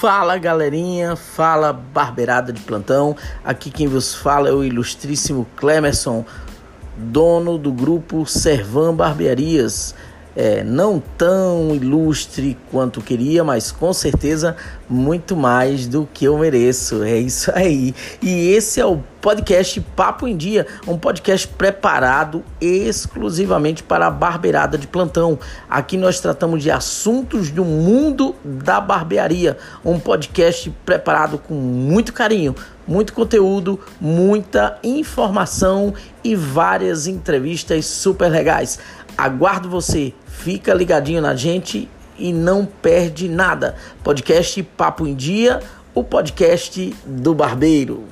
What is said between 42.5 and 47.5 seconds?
perde nada. Podcast Papo em Dia, o podcast do